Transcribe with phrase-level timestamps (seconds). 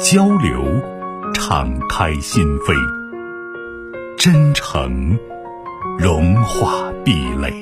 [0.00, 0.62] 交流，
[1.34, 2.72] 敞开心扉；
[4.16, 5.18] 真诚，
[5.98, 7.52] 融化壁垒。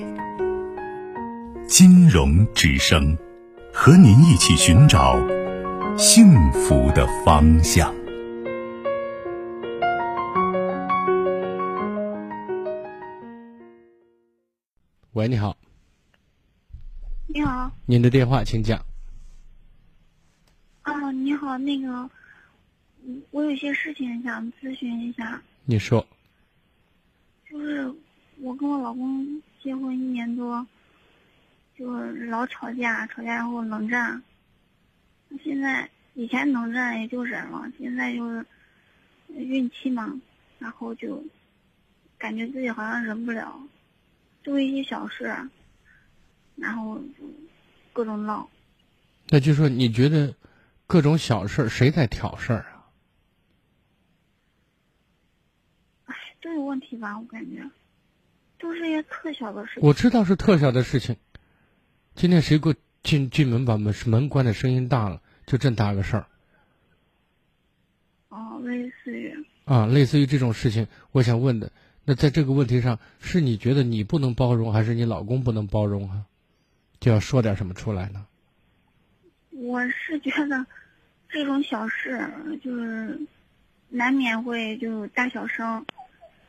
[1.67, 3.17] 金融之声，
[3.73, 5.19] 和您一起寻找
[5.97, 7.95] 幸福的方向。
[15.13, 15.57] 喂，你好。
[17.27, 17.71] 你好。
[17.87, 18.79] 您的电话，请讲。
[21.59, 22.11] 那个，
[23.31, 25.43] 我有些事情想咨询一下。
[25.65, 26.07] 你说。
[27.51, 27.93] 就是
[28.39, 30.67] 我跟我老公结婚一年多，
[31.77, 34.23] 就是老吵架，吵架然后冷战。
[35.45, 38.45] 现在以前冷战也就忍了，现在就是
[39.29, 40.19] 孕期嘛，
[40.59, 41.23] 然后就
[42.17, 43.61] 感觉自己好像忍不了。
[44.43, 45.25] 就一些小事，
[46.57, 47.25] 然后就
[47.93, 48.49] 各种闹。
[49.29, 50.35] 那就说你觉得
[50.93, 52.85] 各种小事谁在挑事儿啊？
[56.05, 57.19] 哎，都有问题吧？
[57.19, 57.63] 我感觉
[58.59, 59.83] 都是一些特小的事情。
[59.83, 61.17] 我知道是特小的事情。
[62.15, 65.23] 今天谁给我进进门把门门关的声音大了？
[65.47, 66.27] 就这大个事儿。
[68.29, 69.35] 哦，类似于。
[69.65, 71.73] 啊，类似于这种事情，我想问的。
[72.05, 76.27] 那在这个问题上，是你觉得你不能包容，还是你老公不能包容啊？
[77.01, 78.27] 就要说点什么出来呢？
[79.53, 80.67] 我是觉得，
[81.33, 82.31] 这种小事
[82.63, 83.19] 就是
[83.89, 85.85] 难免会就大小声，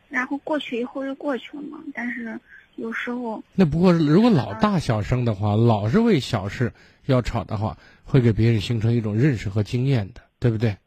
[0.09, 1.80] 然后过去以后就过去了嘛。
[1.94, 2.39] 但是
[2.76, 6.73] 有时候那不过如果老大小声的话，老是为小事
[7.05, 10.77] 要吵的话，会给别人形成一种认识和经验的，对不对？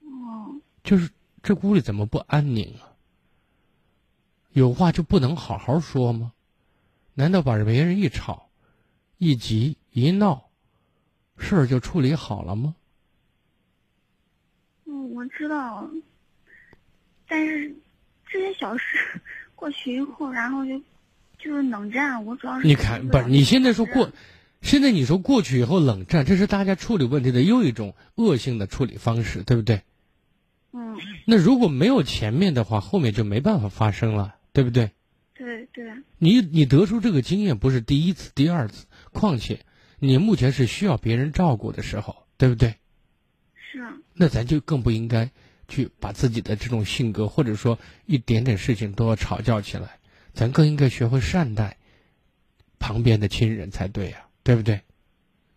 [0.00, 1.10] 哦，就是
[1.42, 2.96] 这屋里怎么不安宁啊？
[4.52, 6.32] 有话就不能好好说吗？
[7.12, 8.48] 难道把别人一吵、
[9.18, 10.45] 一急、一闹，
[11.36, 12.74] 事儿就处理好了吗？
[14.84, 15.88] 嗯，我知道，
[17.28, 17.74] 但是
[18.28, 18.84] 这些小事
[19.54, 20.78] 过去以后，然后就
[21.38, 22.24] 就是冷战。
[22.24, 24.10] 我主要是你看，不是你现在说过，
[24.62, 29.82] 现在你说过去以后冷战，这是大家处理问题的又一种恶性的处理方式，对不对？
[30.72, 30.98] 嗯。
[31.26, 34.34] 那如果没有前面的话，后面就没办法发生了。
[34.56, 34.90] 对不对？
[35.34, 35.92] 对对。
[36.16, 39.66] 你你得出这个经验不是第一次、第二次，况且
[39.98, 42.74] 你目前是需要别人照顾的时候，对不对？
[43.54, 43.96] 是啊。
[44.14, 45.30] 那咱就更不应该
[45.68, 49.98] 去把自己的这种性格，或者说一点点事情都要吵叫起来，
[50.32, 51.76] 咱更应该学会善待
[52.78, 54.82] 旁边的亲人才对呀，对不对？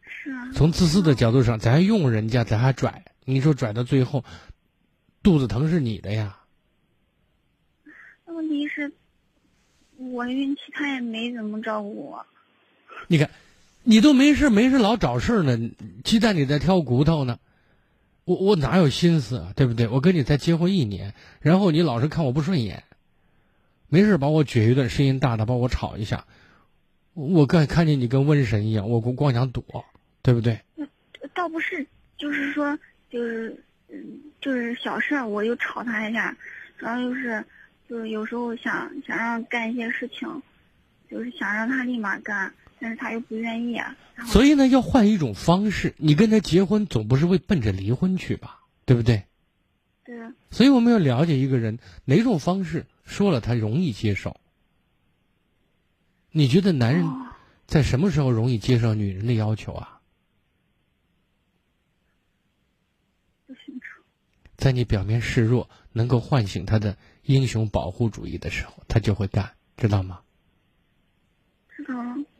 [0.03, 0.51] 是啊。
[0.53, 4.23] 从自私的角度上，咱还用人家，咱还拽，你说拽到最后，
[5.21, 6.37] 肚子疼是你的呀。
[8.25, 8.91] 问题是，
[9.97, 12.25] 我孕期他也没怎么照顾我。
[13.07, 13.29] 你看，
[13.83, 15.71] 你都没事没事老找事呢，
[16.03, 17.39] 鸡蛋里在挑骨头呢。
[18.25, 19.53] 我我哪有心思啊？
[19.55, 19.87] 对不对？
[19.87, 22.83] 我跟你才结婚一年，然后你老是看我不顺眼，
[23.87, 26.25] 没事把我撅一顿，声音大的把我吵一下。
[27.13, 29.63] 我看看见你跟瘟神一样，我光光想躲，
[30.21, 30.59] 对不对？
[31.33, 31.85] 倒不是，
[32.17, 32.77] 就是说，
[33.09, 36.37] 就是嗯，就是小事，我就吵他一下，
[36.77, 37.43] 主要就是。
[37.89, 40.43] 就是有时候想想让干一些事情，
[41.09, 43.95] 就是想让他立马干，但是他又不愿意啊。
[44.25, 45.93] 所以呢，要换一种方式。
[45.97, 48.61] 你跟他结婚，总不是为奔着离婚去吧？
[48.85, 49.23] 对不对？
[50.03, 50.15] 对。
[50.51, 54.39] 所以我们要了解一个人哪种方式说了他容易接受。
[56.31, 57.05] 你觉得男人
[57.67, 60.01] 在什么时候容易接受女人的要求啊？
[63.45, 64.01] 不清楚。
[64.57, 66.97] 在你表面示弱，能够唤醒他的。
[67.23, 70.19] 英雄保护主义的时候，他就会干，知道吗？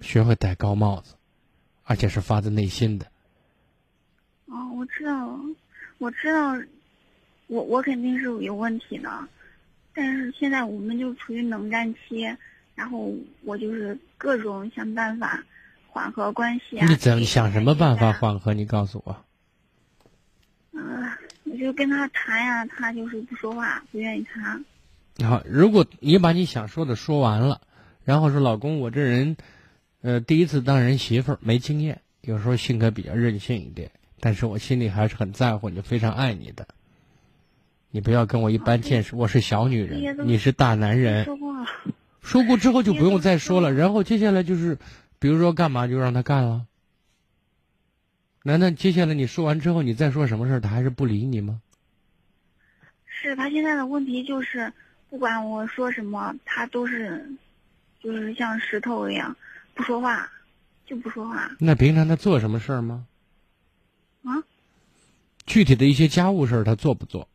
[0.02, 1.16] 学会戴高帽子，
[1.84, 3.06] 而且是发自内心的。
[4.46, 5.40] 哦，我知道了，
[5.98, 6.56] 我知道，
[7.48, 9.28] 我我肯定是有问题的，
[9.94, 12.36] 但是现在我们就处于冷战期，
[12.76, 13.14] 然后
[13.44, 15.44] 我就是各种想办法
[15.88, 16.88] 缓和关系啊。
[16.88, 18.54] 你怎想什么办法缓和？
[18.54, 19.26] 你告诉我。
[20.72, 21.12] 嗯，
[21.44, 24.64] 我就跟他谈呀，他就是不说话，不愿意谈。
[25.28, 27.60] 好，如果你把你想说的说完了，
[28.06, 29.36] 然后说老公，我这人，
[30.02, 33.92] 呃，第一次当人媳妇儿没经验，有时候性格比较任性一点。
[34.22, 36.68] 但是我心里还是很在乎你，非常爱你的。
[37.92, 41.26] 你不要跟我一般见识，我是小女人，你是大男人。
[41.26, 41.66] 说过了，
[42.22, 43.72] 说过之后就不用再说了。
[43.74, 44.78] 然后接下来就是，
[45.20, 46.66] 比如说干嘛就让他干了。
[48.44, 51.62] 难道接下来你说完之后，你再说什么事儿，他还是不理你吗？
[53.06, 54.72] 是他现在的问题就是，
[55.10, 57.30] 不管我说什么，他都是，
[58.02, 59.36] 就是像石头一样，
[59.80, 60.30] 不说话，
[60.86, 61.50] 就不说话。
[61.58, 63.06] 那平常他做什么事儿吗？
[64.26, 64.44] 啊？
[65.46, 67.30] 具体的一些家务事儿，他做不做？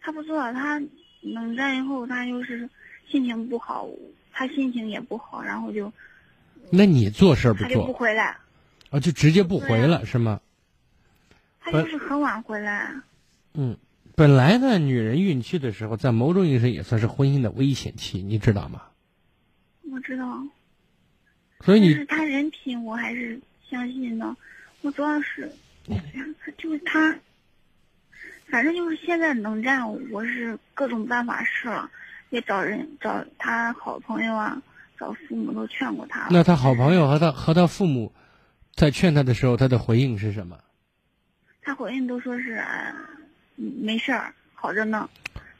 [0.00, 0.82] 他不做，他
[1.20, 2.68] 冷战以后，他就是
[3.08, 3.88] 心情不好，
[4.32, 5.92] 他心情也不好，然后就。
[6.70, 7.68] 那你做事不做？
[7.68, 8.36] 他就不回来。
[8.90, 10.40] 啊，就直接不回了是吗？
[11.60, 12.92] 他就是很晚回来。
[13.54, 13.76] 嗯。
[14.16, 18.82] 本来呢，女人孕期的时候，在某种意义上也算是婚姻的危险期，你知道吗？
[19.92, 20.42] 我知道。
[21.64, 24.36] 所以你是他人品，我还是相信的。
[24.82, 25.50] 我主要是，
[26.58, 27.16] 就是他，
[28.48, 31.90] 反正就是现在冷战，我是各种办法试了，
[32.30, 34.60] 也找人找他好朋友啊，
[34.98, 36.28] 找父母都劝过他。
[36.30, 38.12] 那他好朋友和他和他父母，
[38.74, 40.58] 在劝他的时候，他的回应是什么？
[41.62, 42.62] 他回应都说是。
[43.58, 45.08] 没事儿，好着呢，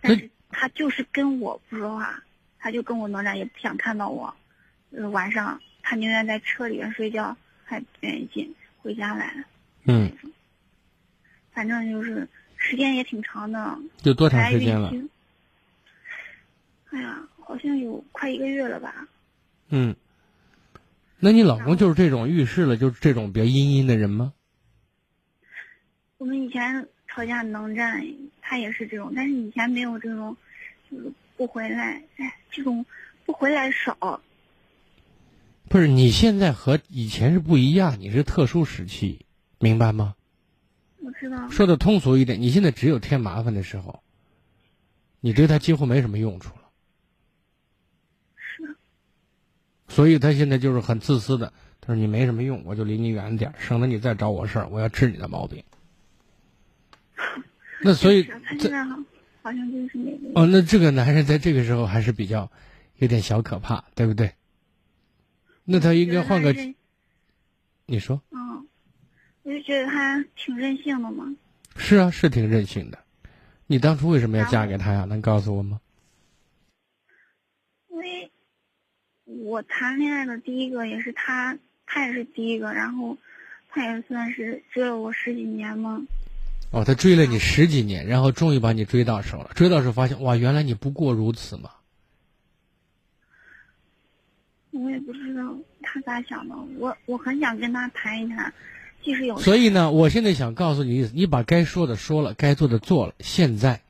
[0.02, 2.22] 但是他就是跟我不说话，
[2.58, 4.34] 他就跟我冷战，也不想看到我。
[4.90, 8.52] 呃，晚上他宁愿在车里边睡觉，还不愿意进
[8.82, 9.44] 回家来。
[9.84, 10.10] 嗯。
[11.52, 13.78] 反正就是时间也挺长的。
[14.02, 14.92] 有多长时间了？
[16.90, 19.06] 哎呀，好像有快一个月了吧。
[19.68, 19.94] 嗯。
[21.20, 24.32] 那你老公就是这种遇事了，就是这种比较阴阴的人吗？
[26.18, 26.88] 我们以前。
[27.08, 28.04] 吵架能战，
[28.42, 30.36] 他也是这种，但是以前没有这种，
[30.90, 32.84] 就是不回来，哎，这种
[33.24, 34.20] 不回来少。
[35.68, 39.26] 不是，你现在和以前是不一样，你是特殊时期，
[39.58, 40.14] 明白吗？
[41.00, 41.48] 我知道。
[41.50, 44.02] 说的通俗一点，你现在只有添麻烦的时候，
[45.20, 46.62] 你对他几乎没什么用处了。
[48.36, 48.76] 是。
[49.88, 55.62] 所以他现在就是很自私的，他说你没什么用，我就离你远点，省得你再找我事儿，我要治你的毛病。
[57.82, 58.22] 那所以，
[58.58, 58.70] 这
[59.42, 62.50] 好像就是那个哦，那这个男人在这个时候还是比较
[62.96, 64.32] 有点小可怕，对不对？
[65.68, 66.54] 那他应该换个，
[67.86, 68.22] 你说？
[68.30, 68.66] 嗯，
[69.42, 71.34] 我就觉得他挺任性的嘛。
[71.76, 72.98] 是啊，是挺任性的。
[73.66, 75.04] 你当初为什么要嫁给他呀？
[75.04, 75.80] 能告诉我吗？
[77.90, 78.30] 因为
[79.24, 83.18] 我谈恋爱的第一个也是他，他也是第一个，然后
[83.68, 86.06] 他也算是追了我十几年嘛。
[86.70, 89.50] 哦，他追了你十几年，然后终于把你追到手了。
[89.54, 91.70] 追到手发现，哇，原来你不过如此嘛！
[94.76, 96.54] 我也不知道他咋想的。
[96.78, 98.52] 我我很想跟他谈一谈，
[99.02, 99.38] 即使有。
[99.38, 103.14] 所以呢，我现在想告诉你意思：你把该说的说了，该做的做了。
[103.20, 103.82] 现在，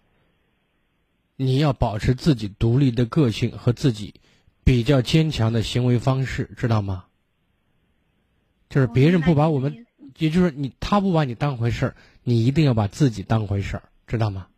[1.37, 4.15] 你要保持自己独立的个性和自己
[4.65, 7.05] 比较坚强的行为方式，知道吗？
[8.69, 9.87] 就是别人不把我们，
[10.19, 11.97] 也就是你，他不把你当回事儿。
[12.25, 14.49] 你一定要把自己当回事儿，知道吗？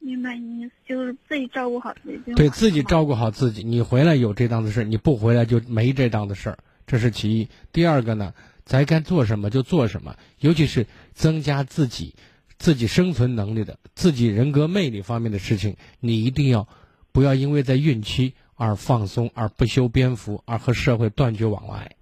[0.00, 2.34] 明白你意思，就是自己照顾好自己。
[2.34, 7.48] 对自己照顾好自己，你回来有这档子事儿，你不回来就没这档子事儿，这是其一。
[7.70, 12.14] 第二个呢，咱该做什么就做什么，尤其是增加自己
[12.58, 16.66] 自己生存能力的、自己人格魅力方面的事情，你一定要
[17.12, 21.96] 不要因为在孕期而放松，而不修边幅，而和社会断绝往来。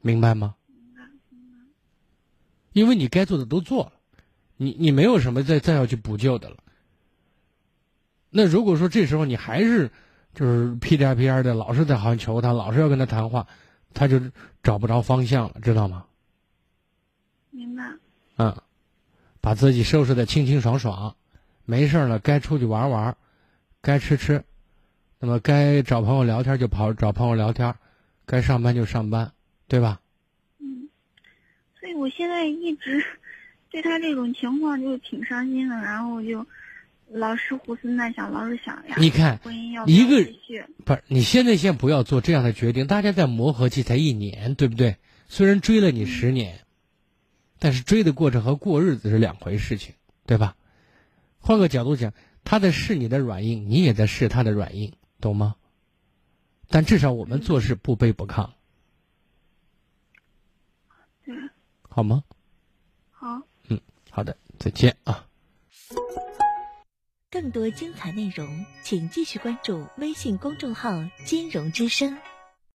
[0.00, 0.54] 明白吗？
[2.72, 3.92] 因为你该做的都做了，
[4.62, 6.56] 你你没有什么再再要去补救的了。
[8.28, 9.90] 那如果说这时候你还是
[10.34, 13.46] 就是屁颠屁颠的，老是在好像求他，老是要跟他谈话，
[13.94, 14.20] 他就
[14.62, 16.04] 找不着方向了，知道吗？
[17.48, 17.90] 明白。
[18.36, 18.54] 嗯，
[19.40, 21.16] 把自己收拾的清清爽爽，
[21.64, 23.16] 没事了，该出去玩玩，
[23.80, 24.44] 该吃吃，
[25.18, 27.74] 那么该找朋友聊天就跑找朋友聊天，
[28.26, 29.32] 该上班就上班，
[29.68, 30.02] 对吧？
[30.58, 30.90] 嗯
[31.80, 33.02] 所以我现在一直
[33.70, 36.46] 对他这种情况就挺伤心的，然后就
[37.08, 38.96] 老是胡思乱想，老是想呀。
[38.98, 40.24] 你看，婚姻要一个
[40.84, 42.86] 不是你现在先不要做这样的决定。
[42.86, 44.96] 大家在磨合期才一年，对不对？
[45.28, 46.60] 虽然追了你十年，
[47.58, 49.94] 但是追的过程和过日子是两回事情，
[50.26, 50.56] 对吧？
[51.38, 52.12] 换个角度讲，
[52.42, 55.54] 他在试你的软硬，你也在试他的软硬，懂吗？
[56.68, 58.50] 但至少我们做事不卑不亢。
[61.24, 61.34] 对
[61.88, 62.24] 好吗？
[64.10, 64.22] 好。
[64.22, 65.26] 的，再见啊。
[67.30, 70.90] 更多精彩内容，请继续关注微信公众号
[71.24, 72.18] “金融之声”。